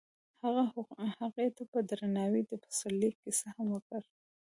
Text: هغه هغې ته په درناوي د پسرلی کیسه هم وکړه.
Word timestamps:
هغه 0.43 0.63
هغې 1.19 1.47
ته 1.55 1.63
په 1.71 1.79
درناوي 1.89 2.41
د 2.45 2.51
پسرلی 2.63 3.09
کیسه 3.21 3.47
هم 3.55 3.67
وکړه. 3.75 3.99